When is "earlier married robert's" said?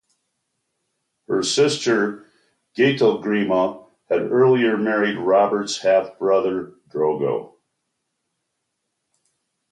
4.31-5.77